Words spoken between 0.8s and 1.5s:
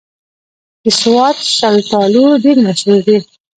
د سوات